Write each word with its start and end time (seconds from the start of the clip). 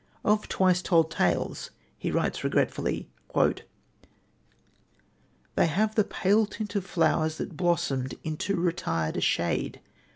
Of 0.25 0.47
Twice 0.49 0.81
Told 0.81 1.11
Tales 1.11 1.69
he 1.95 2.09
writes 2.09 2.43
regretfully: 2.43 3.07
"They 5.53 5.67
have 5.67 5.93
the 5.93 6.03
pale 6.03 6.47
tint 6.47 6.73
of 6.75 6.83
flowers 6.87 7.37
that 7.37 7.55
blossomed 7.55 8.15
in 8.23 8.35
too 8.37 8.55
retired 8.55 9.15
a 9.17 9.21
shade... 9.21 9.79